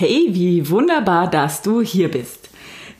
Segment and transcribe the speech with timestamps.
[0.00, 2.50] Hey, wie wunderbar, dass du hier bist.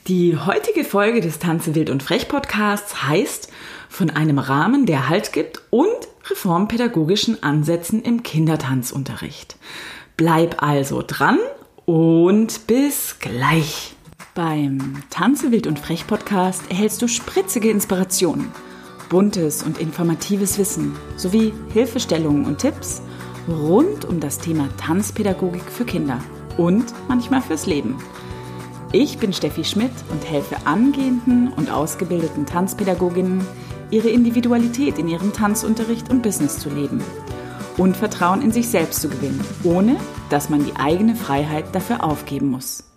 [0.07, 3.49] Die heutige Folge des Tanze wild und frech Podcasts heißt
[3.87, 5.87] von einem Rahmen, der Halt gibt und
[6.29, 9.55] reformpädagogischen Ansätzen im Kindertanzunterricht.
[10.17, 11.39] Bleib also dran
[11.85, 13.95] und bis gleich.
[14.35, 18.51] Beim Tanze wild und frech Podcast erhältst du spritzige Inspirationen,
[19.07, 23.01] buntes und informatives Wissen sowie Hilfestellungen und Tipps
[23.47, 26.19] rund um das Thema Tanzpädagogik für Kinder
[26.59, 27.97] und manchmal fürs Leben.
[28.91, 33.47] Ich bin Steffi Schmidt und helfe angehenden und ausgebildeten Tanzpädagoginnen,
[33.91, 37.01] ihre Individualität in ihrem Tanzunterricht und Business zu leben
[37.77, 39.95] und Vertrauen in sich selbst zu gewinnen, ohne
[40.29, 42.88] dass man die eigene Freiheit dafür aufgeben muss.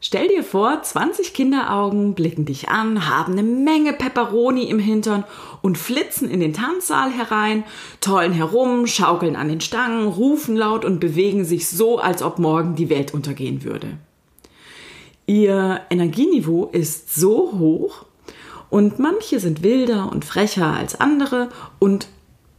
[0.00, 5.24] Stell dir vor, 20 Kinderaugen blicken dich an, haben eine Menge Peperoni im Hintern
[5.60, 7.64] und flitzen in den Tanzsaal herein,
[8.00, 12.76] tollen herum, schaukeln an den Stangen, rufen laut und bewegen sich so, als ob morgen
[12.76, 13.98] die Welt untergehen würde.
[15.26, 18.06] Ihr Energieniveau ist so hoch
[18.70, 21.48] und manche sind wilder und frecher als andere
[21.80, 22.06] und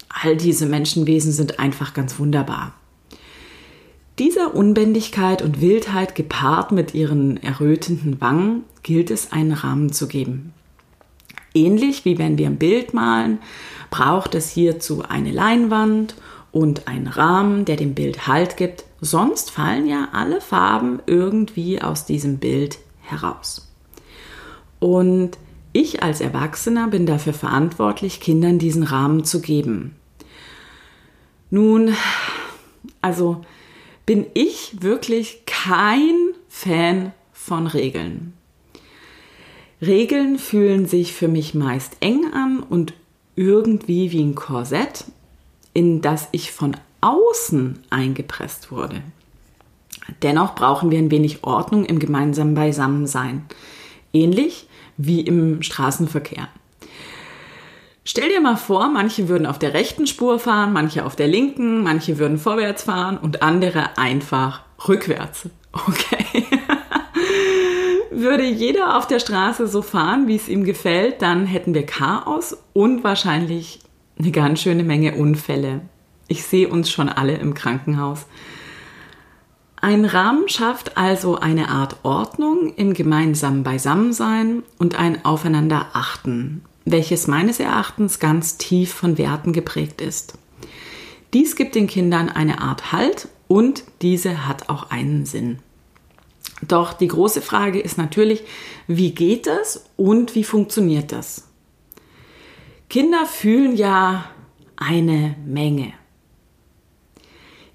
[0.09, 2.73] all diese Menschenwesen sind einfach ganz wunderbar.
[4.19, 10.53] Dieser Unbändigkeit und Wildheit gepaart mit ihren errötenden Wangen gilt es einen Rahmen zu geben.
[11.53, 13.39] Ähnlich wie wenn wir ein Bild malen,
[13.89, 16.15] braucht es hierzu eine Leinwand
[16.51, 22.05] und einen Rahmen, der dem Bild Halt gibt, sonst fallen ja alle Farben irgendwie aus
[22.05, 23.71] diesem Bild heraus.
[24.79, 25.37] Und
[25.71, 29.95] ich als Erwachsener bin dafür verantwortlich, Kindern diesen Rahmen zu geben.
[31.49, 31.95] Nun,
[33.01, 33.45] also
[34.09, 36.15] bin ich wirklich kein
[36.47, 38.33] Fan von Regeln.
[39.83, 42.95] Regeln fühlen sich für mich meist eng an und
[43.35, 45.05] irgendwie wie ein Korsett,
[45.75, 49.03] in das ich von außen eingepresst wurde.
[50.23, 53.45] Dennoch brauchen wir ein wenig Ordnung im gemeinsamen Beisammensein,
[54.11, 56.47] ähnlich wie im Straßenverkehr.
[58.11, 61.83] Stell dir mal vor, manche würden auf der rechten Spur fahren, manche auf der linken,
[61.83, 65.47] manche würden vorwärts fahren und andere einfach rückwärts.
[65.73, 66.43] Okay.
[68.09, 72.57] Würde jeder auf der Straße so fahren, wie es ihm gefällt, dann hätten wir Chaos
[72.73, 73.79] und wahrscheinlich
[74.17, 75.81] eine ganz schöne Menge Unfälle.
[76.27, 78.25] Ich sehe uns schon alle im Krankenhaus.
[79.81, 87.59] Ein Rahmen schafft also eine Art Ordnung im gemeinsamen Beisammensein und ein Aufeinanderachten welches meines
[87.59, 90.33] Erachtens ganz tief von Werten geprägt ist.
[91.33, 95.59] Dies gibt den Kindern eine Art Halt und diese hat auch einen Sinn.
[96.67, 98.43] Doch die große Frage ist natürlich,
[98.87, 101.47] wie geht das und wie funktioniert das?
[102.89, 104.25] Kinder fühlen ja
[104.75, 105.93] eine Menge.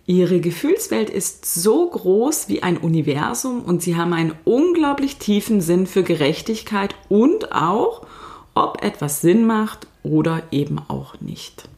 [0.07, 5.87] Ihre Gefühlswelt ist so groß wie ein Universum und sie haben einen unglaublich tiefen Sinn
[5.87, 8.07] für Gerechtigkeit und auch
[8.55, 11.69] ob etwas Sinn macht oder eben auch nicht.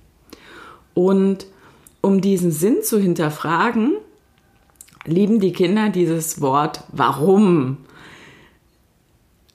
[0.94, 1.46] Und
[2.00, 3.96] um diesen Sinn zu hinterfragen,
[5.04, 7.78] lieben die Kinder dieses Wort warum.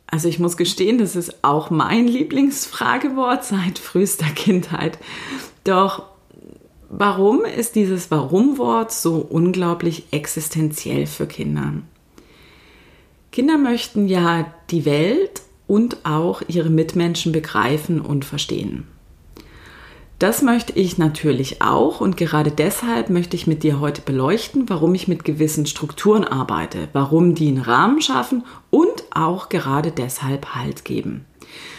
[0.08, 4.98] Also ich muss gestehen, das ist auch mein Lieblingsfragewort seit frühester Kindheit.
[5.64, 6.04] Doch
[6.90, 11.74] warum ist dieses Warum-Wort so unglaublich existenziell für Kinder?
[13.32, 18.88] Kinder möchten ja die Welt und auch ihre Mitmenschen begreifen und verstehen.
[20.20, 24.94] Das möchte ich natürlich auch und gerade deshalb möchte ich mit dir heute beleuchten, warum
[24.96, 30.84] ich mit gewissen Strukturen arbeite, warum die einen Rahmen schaffen und auch gerade deshalb Halt
[30.84, 31.24] geben.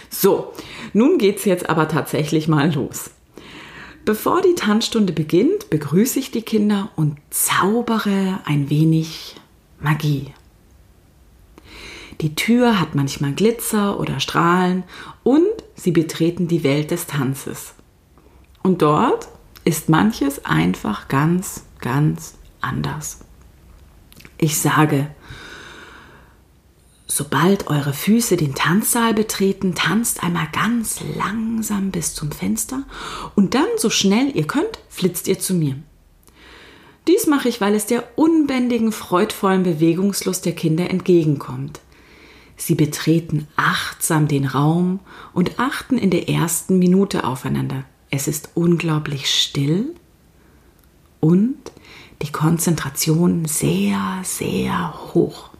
[0.09, 0.55] So,
[0.95, 3.11] nun geht's jetzt aber tatsächlich mal los.
[4.07, 9.37] Bevor die Tanzstunde beginnt, begrüße ich die Kinder und zaubere ein wenig
[9.81, 10.33] Magie.
[12.21, 14.85] Die Tür hat manchmal Glitzer oder Strahlen
[15.23, 17.75] und sie betreten die Welt des Tanzes.
[18.63, 19.29] Und dort
[19.65, 23.21] ist manches einfach ganz, ganz anders.
[24.39, 25.09] Ich sage,
[27.07, 32.85] sobald eure Füße den Tanzsaal betreten, tanzt einmal ganz langsam bis zum Fenster
[33.35, 35.77] und dann so schnell ihr könnt, flitzt ihr zu mir.
[37.09, 41.81] Dies mache ich, weil es der unbändigen, freudvollen Bewegungslust der Kinder entgegenkommt.
[42.57, 45.01] Sie betreten achtsam den Raum
[45.33, 47.85] und achten in der ersten Minute aufeinander.
[48.11, 49.95] Es ist unglaublich still
[51.21, 51.57] und
[52.23, 55.51] die Konzentration sehr, sehr hoch.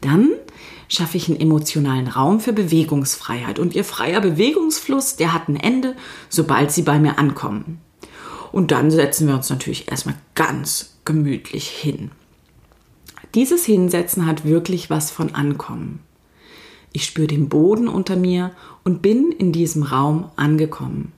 [0.00, 0.30] Dann
[0.88, 5.96] schaffe ich einen emotionalen Raum für Bewegungsfreiheit und ihr freier Bewegungsfluss, der hat ein Ende,
[6.28, 7.80] sobald sie bei mir ankommen.
[8.52, 12.12] Und dann setzen wir uns natürlich erstmal ganz gemütlich hin.
[13.34, 15.98] Dieses Hinsetzen hat wirklich was von Ankommen.
[16.92, 18.52] Ich spüre den Boden unter mir
[18.84, 21.12] und bin in diesem Raum angekommen.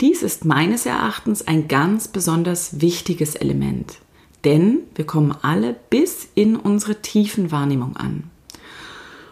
[0.00, 3.98] Dies ist meines Erachtens ein ganz besonders wichtiges Element,
[4.44, 8.24] denn wir kommen alle bis in unsere tiefen Wahrnehmung an.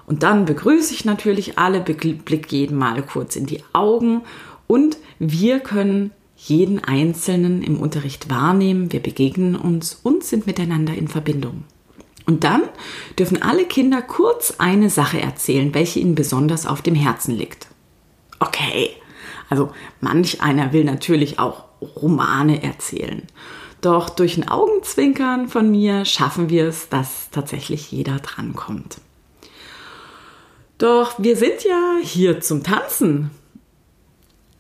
[0.07, 4.23] Und dann begrüße ich natürlich alle, blick jeden Mal kurz in die Augen
[4.69, 11.09] und wir können jeden Einzelnen im Unterricht wahrnehmen, wir begegnen uns und sind miteinander in
[11.09, 11.65] Verbindung.
[12.27, 12.63] Und dann
[13.19, 17.67] dürfen alle Kinder kurz eine Sache erzählen, welche ihnen besonders auf dem Herzen liegt.
[18.39, 18.91] Okay,
[19.49, 19.71] also
[20.01, 23.23] manch einer will natürlich auch Romane erzählen.
[23.81, 28.99] Doch durch ein Augenzwinkern von mir schaffen wir es, dass tatsächlich jeder drankommt.
[30.79, 33.31] Doch wir sind ja hier zum Tanzen.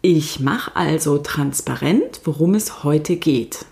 [0.02, 3.66] Ich mache also transparent, worum es heute geht.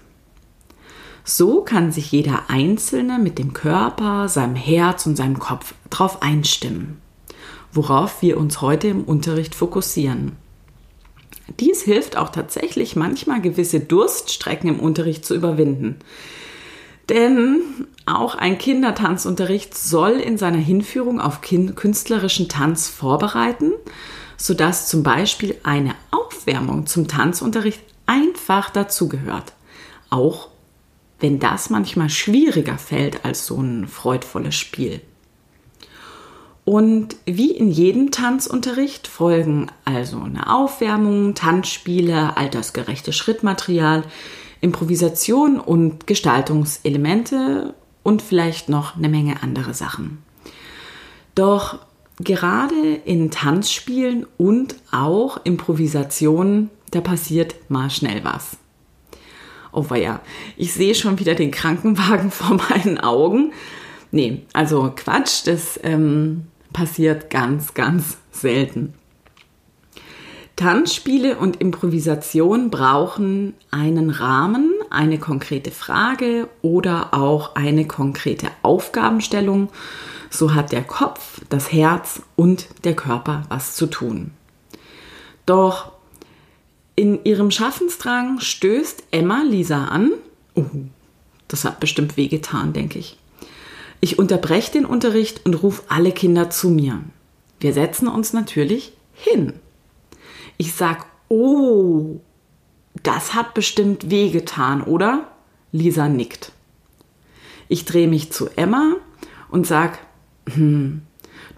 [1.30, 7.02] So kann sich jeder Einzelne mit dem Körper, seinem Herz und seinem Kopf darauf einstimmen,
[7.70, 10.36] worauf wir uns heute im Unterricht fokussieren.
[11.60, 15.96] Dies hilft auch tatsächlich manchmal gewisse Durststrecken im Unterricht zu überwinden.
[17.10, 17.60] Denn
[18.06, 23.72] auch ein Kindertanzunterricht soll in seiner Hinführung auf künstlerischen Tanz vorbereiten,
[24.38, 29.52] sodass zum Beispiel eine Aufwärmung zum Tanzunterricht einfach dazugehört.
[30.08, 30.48] Auch
[31.20, 35.00] wenn das manchmal schwieriger fällt als so ein freudvolles Spiel.
[36.64, 44.04] Und wie in jedem Tanzunterricht folgen also eine Aufwärmung, Tanzspiele, altersgerechte Schrittmaterial,
[44.60, 50.18] Improvisation und Gestaltungselemente und vielleicht noch eine Menge andere Sachen.
[51.34, 51.78] Doch
[52.20, 58.58] gerade in Tanzspielen und auch Improvisationen, da passiert mal schnell was.
[59.72, 60.20] Oh ja,
[60.56, 63.52] ich sehe schon wieder den Krankenwagen vor meinen Augen.
[64.10, 68.94] Nee, also Quatsch, das ähm, passiert ganz, ganz selten.
[70.56, 79.68] Tanzspiele und Improvisation brauchen einen Rahmen, eine konkrete Frage oder auch eine konkrete Aufgabenstellung.
[80.30, 84.32] So hat der Kopf, das Herz und der Körper was zu tun.
[85.46, 85.92] Doch
[86.98, 90.10] in ihrem Schaffensdrang stößt Emma Lisa an.
[90.56, 90.64] Oh,
[91.46, 93.16] das hat bestimmt wehgetan, denke ich.
[94.00, 97.00] Ich unterbreche den Unterricht und rufe alle Kinder zu mir.
[97.60, 99.52] Wir setzen uns natürlich hin.
[100.56, 102.16] Ich sag, oh,
[103.04, 105.28] das hat bestimmt wehgetan, oder?
[105.70, 106.50] Lisa nickt.
[107.68, 108.96] Ich drehe mich zu Emma
[109.50, 110.00] und sag,
[110.52, 111.02] hm,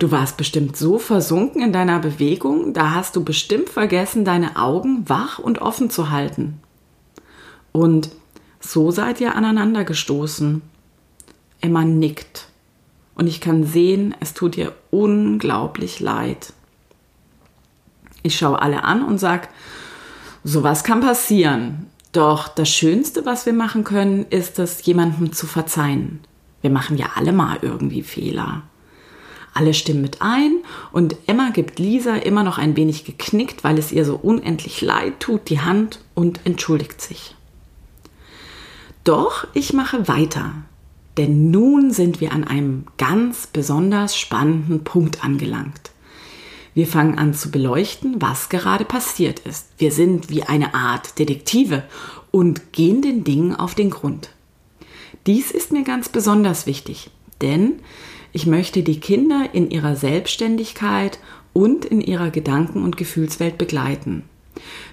[0.00, 5.06] Du warst bestimmt so versunken in deiner Bewegung, da hast du bestimmt vergessen, deine Augen
[5.10, 6.58] wach und offen zu halten.
[7.70, 8.08] Und
[8.60, 10.62] so seid ihr aneinander gestoßen.
[11.60, 12.48] Emma nickt.
[13.14, 16.54] Und ich kann sehen, es tut ihr unglaublich leid.
[18.22, 19.50] Ich schaue alle an und sag,
[20.44, 21.90] sowas kann passieren.
[22.12, 26.20] Doch das Schönste, was wir machen können, ist es, jemandem zu verzeihen.
[26.62, 28.62] Wir machen ja alle mal irgendwie Fehler.
[29.52, 30.58] Alle stimmen mit ein
[30.92, 35.20] und Emma gibt Lisa immer noch ein wenig geknickt, weil es ihr so unendlich leid
[35.20, 37.34] tut, die Hand und entschuldigt sich.
[39.02, 40.52] Doch ich mache weiter,
[41.16, 45.90] denn nun sind wir an einem ganz besonders spannenden Punkt angelangt.
[46.74, 49.68] Wir fangen an zu beleuchten, was gerade passiert ist.
[49.78, 51.82] Wir sind wie eine Art Detektive
[52.30, 54.30] und gehen den Dingen auf den Grund.
[55.26, 57.10] Dies ist mir ganz besonders wichtig,
[57.42, 57.80] denn
[58.32, 61.18] ich möchte die Kinder in ihrer Selbstständigkeit
[61.52, 64.24] und in ihrer Gedanken- und Gefühlswelt begleiten.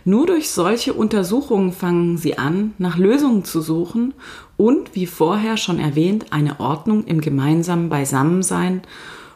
[0.05, 4.13] Nur durch solche Untersuchungen fangen sie an, nach Lösungen zu suchen
[4.55, 8.81] und, wie vorher schon erwähnt, eine Ordnung im gemeinsamen Beisammensein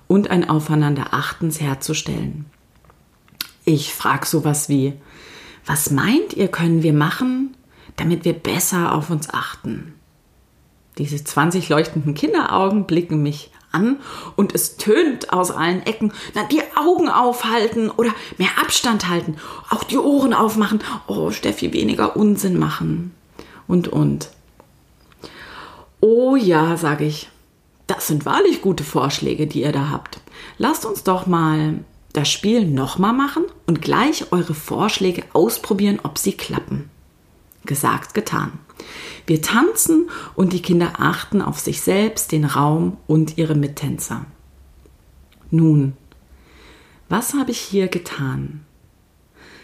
[0.08, 2.46] und ein Aufeinanderachtens herzustellen.
[3.66, 4.94] Ich frage sowas wie,
[5.66, 7.56] was meint ihr, können wir machen,
[7.98, 9.94] damit wir besser auf uns achten?
[10.98, 13.98] Diese 20 leuchtenden Kinderaugen blicken mich an
[14.36, 16.14] und es tönt aus allen Ecken.
[16.36, 19.38] Na, die Augen aufhalten oder mehr Abstand halten.
[19.70, 20.80] Auch die Ohren aufmachen.
[21.08, 23.16] Oh, Steffi, weniger Unsinn machen.
[23.68, 24.30] Und, und.
[26.00, 27.30] Oh ja, sage ich.
[27.88, 30.22] Das sind wahrlich gute Vorschläge, die ihr da habt.
[30.58, 36.34] Lasst uns doch mal das Spiel nochmal machen und gleich eure Vorschläge ausprobieren, ob sie
[36.34, 36.91] klappen.
[37.66, 38.54] Gesagt, getan.
[39.28, 44.26] Wir tanzen und die Kinder achten auf sich selbst, den Raum und ihre Mittänzer.
[45.52, 45.94] Nun,
[47.10, 48.62] was habe ich hier getan?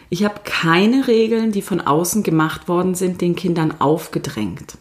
[0.09, 4.77] Ich habe keine Regeln, die von außen gemacht worden sind, den Kindern aufgedrängt,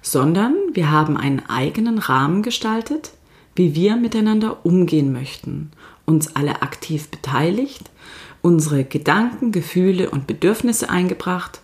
[0.00, 3.12] sondern wir haben einen eigenen Rahmen gestaltet,
[3.54, 5.70] wie wir miteinander umgehen möchten,
[6.06, 7.90] uns alle aktiv beteiligt,
[8.40, 11.60] unsere Gedanken, Gefühle und Bedürfnisse eingebracht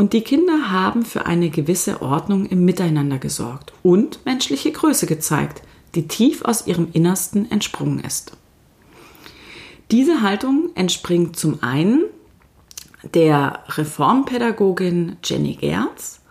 [0.00, 5.60] und die Kinder haben für eine gewisse Ordnung im Miteinander gesorgt und menschliche Größe gezeigt,
[5.94, 8.32] die tief aus ihrem Innersten entsprungen ist.
[9.90, 12.04] Diese Haltung entspringt zum einen
[13.12, 16.22] der Reformpädagogin Jenny Gerz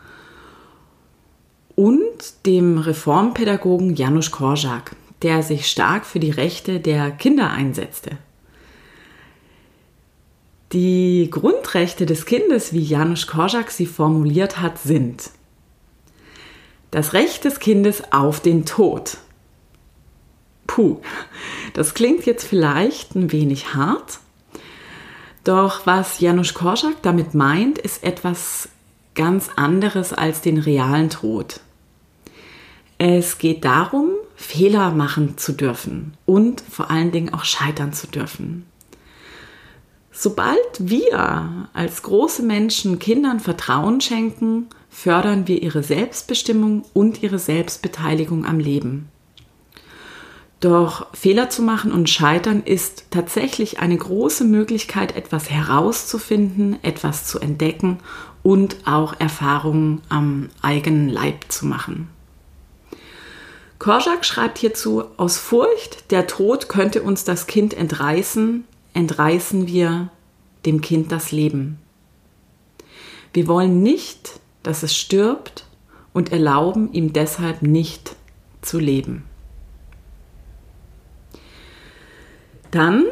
[1.76, 8.18] und dem Reformpädagogen Janusz Korczak, der sich stark für die Rechte der Kinder einsetzte.
[10.72, 15.32] Die Grundrechte des Kindes, wie Janusz Korczak sie formuliert hat, sind
[16.92, 19.18] das Recht des Kindes auf den Tod.
[20.68, 21.02] Puh,
[21.74, 24.20] das klingt jetzt vielleicht ein wenig hart,
[25.44, 28.70] doch was Janusz Korczak damit meint, ist etwas
[29.16, 31.62] ganz anderes als den realen Tod.
[33.00, 38.69] Es geht darum, Fehler machen zu dürfen und vor allen Dingen auch scheitern zu dürfen.
[40.12, 48.46] Sobald wir als große Menschen Kindern Vertrauen schenken, fördern wir ihre Selbstbestimmung und ihre Selbstbeteiligung
[48.46, 49.10] am Leben.
[50.60, 57.40] Doch Fehler zu machen und scheitern ist tatsächlich eine große Möglichkeit, etwas herauszufinden, etwas zu
[57.40, 58.00] entdecken
[58.44, 62.10] und auch Erfahrungen am eigenen Leib zu machen.
[63.78, 70.10] Korczak schreibt hierzu, aus Furcht, der Tod könnte uns das Kind entreißen, entreißen wir
[70.66, 71.80] dem Kind das Leben.
[73.34, 75.66] Wir wollen nicht, dass es stirbt
[76.14, 78.16] und erlauben ihm deshalb nicht
[78.62, 79.24] zu leben.
[82.72, 83.06] Dann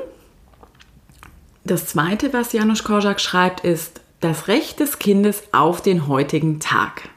[1.64, 7.10] das zweite, was Janusz Korczak schreibt, ist das Recht des Kindes auf den heutigen Tag.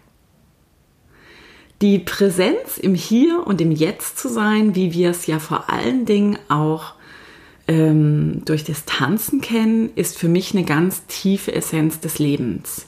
[1.80, 6.04] Die Präsenz im Hier und im Jetzt zu sein, wie wir es ja vor allen
[6.04, 6.94] Dingen auch
[7.70, 12.86] ähm, durch das Tanzen kennen, ist für mich eine ganz tiefe Essenz des Lebens.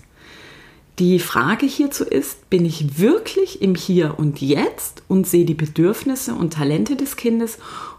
[0.99, 6.35] Die Frage hierzu ist, bin ich wirklich im Hier und Jetzt und sehe die Bedürfnisse
[6.35, 7.59] und Talente des Kindes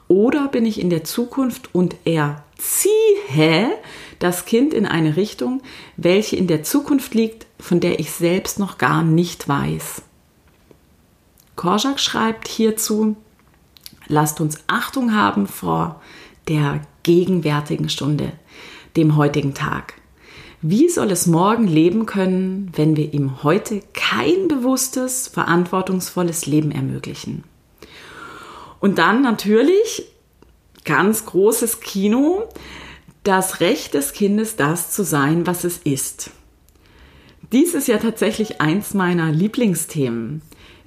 [0.10, 3.72] oder bin ich in der Zukunft und erziehe
[4.20, 5.62] das Kind in eine Richtung,
[5.96, 10.02] welche in der Zukunft liegt, von der ich selbst noch gar nicht weiß.
[11.56, 13.16] Korczak schreibt hierzu,
[14.08, 16.02] lasst uns Achtung haben vor
[16.48, 18.34] der gegenwärtigen Stunde,
[18.96, 19.96] dem heutigen Tag.
[20.62, 27.44] Wie soll es morgen leben können, wenn wir ihm heute kein bewusstes, verantwortungsvolles Leben ermöglichen?
[28.80, 30.06] Und dann natürlich
[30.86, 32.44] ganz großes Kino,
[33.24, 36.32] das Recht des Kindes, das zu sein, was es ist.
[37.52, 40.42] Dies ist ja tatsächlich eins meiner Lieblingsthemen.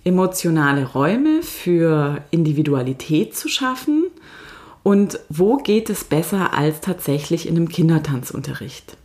[0.04, 4.05] Emotionale Räume für Individualität zu schaffen.
[4.87, 8.97] Und wo geht es besser als tatsächlich in einem Kindertanzunterricht?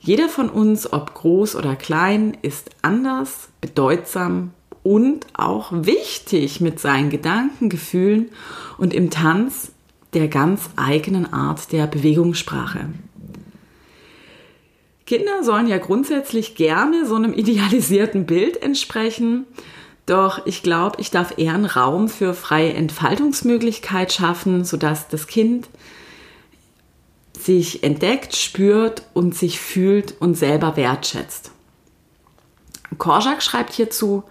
[0.00, 7.10] Jeder von uns, ob groß oder klein, ist anders, bedeutsam und auch wichtig mit seinen
[7.10, 8.30] Gedanken, Gefühlen
[8.78, 9.70] und im Tanz
[10.14, 12.88] der ganz eigenen Art der Bewegungssprache.
[15.04, 19.44] Kinder sollen ja grundsätzlich gerne so einem idealisierten Bild entsprechen,
[20.06, 25.68] doch ich glaube, ich darf eher einen Raum für freie Entfaltungsmöglichkeit schaffen, sodass das Kind
[27.38, 31.50] sich entdeckt, spürt und sich fühlt und selber wertschätzt.
[32.98, 34.22] Korczak schreibt hierzu,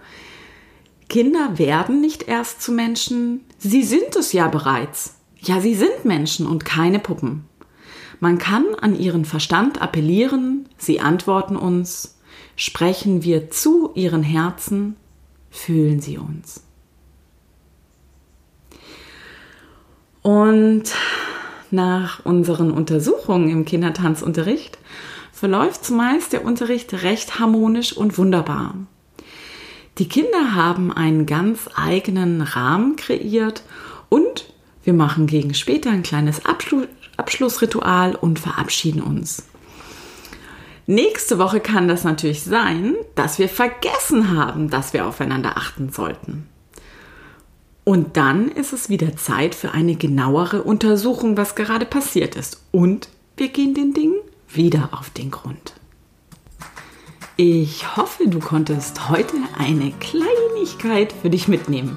[1.08, 5.14] Kinder werden nicht erst zu Menschen, sie sind es ja bereits.
[5.40, 7.44] Ja, sie sind Menschen und keine Puppen.
[8.18, 12.18] Man kann an ihren Verstand appellieren, sie antworten uns,
[12.56, 14.96] sprechen wir zu ihren Herzen,
[15.56, 16.62] fühlen sie uns.
[20.22, 20.84] Und
[21.70, 24.78] nach unseren Untersuchungen im Kindertanzunterricht
[25.32, 28.74] verläuft zumeist der Unterricht recht harmonisch und wunderbar.
[29.98, 33.62] Die Kinder haben einen ganz eigenen Rahmen kreiert
[34.08, 34.52] und
[34.84, 36.84] wir machen gegen später ein kleines Abschlu
[37.16, 39.46] Abschlussritual und verabschieden uns.
[40.86, 46.48] Nächste Woche kann das natürlich sein, dass wir vergessen haben, dass wir aufeinander achten sollten.
[47.82, 52.62] Und dann ist es wieder Zeit für eine genauere Untersuchung, was gerade passiert ist.
[52.70, 54.16] Und wir gehen den Dingen
[54.48, 55.74] wieder auf den Grund.
[57.36, 61.96] Ich hoffe, du konntest heute eine Kleinigkeit für dich mitnehmen.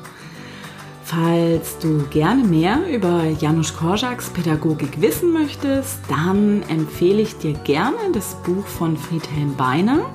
[1.09, 7.97] Falls du gerne mehr über Janusz Korczaks Pädagogik wissen möchtest, dann empfehle ich dir gerne
[8.13, 10.07] das Buch von Friedhelm Beiner.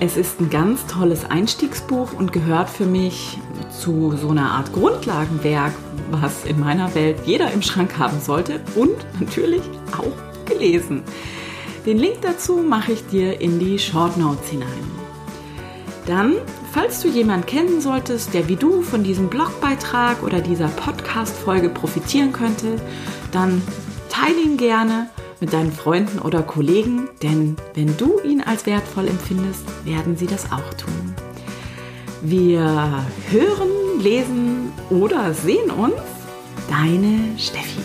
[0.00, 3.38] Es ist ein ganz tolles Einstiegsbuch und gehört für mich
[3.70, 5.74] zu so einer Art Grundlagenwerk,
[6.10, 11.02] was in meiner Welt jeder im Schrank haben sollte und natürlich auch gelesen.
[11.84, 15.01] Den Link dazu mache ich dir in die Short Notes hinein.
[16.06, 16.34] Dann,
[16.72, 22.32] falls du jemanden kennen solltest, der wie du von diesem Blogbeitrag oder dieser Podcast-Folge profitieren
[22.32, 22.76] könnte,
[23.30, 23.62] dann
[24.08, 25.08] teile ihn gerne
[25.40, 30.46] mit deinen Freunden oder Kollegen, denn wenn du ihn als wertvoll empfindest, werden sie das
[30.46, 31.14] auch tun.
[32.20, 35.94] Wir hören, lesen oder sehen uns.
[36.68, 37.80] Deine Steffi.